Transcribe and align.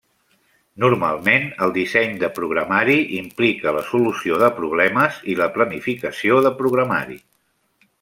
Normalment 0.83 1.45
el 1.65 1.73
disseny 1.75 2.17
de 2.23 2.31
programari 2.39 2.97
implica 3.19 3.77
la 3.79 3.85
solució 3.93 4.43
de 4.45 4.53
problemes 4.59 5.23
i 5.35 5.41
la 5.45 5.53
planificació 5.61 6.45
de 6.49 6.59
programari. 6.65 7.25